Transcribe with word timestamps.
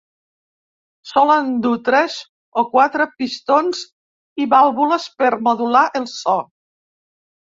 Solen 1.09 1.49
dur 1.65 1.73
tres 1.89 2.15
o 2.61 2.63
quatre 2.71 3.07
pistons 3.19 3.81
i 4.45 4.47
vàlvules 4.55 5.05
per 5.21 5.31
modular 5.49 5.85
el 6.01 6.09
so. 6.15 6.35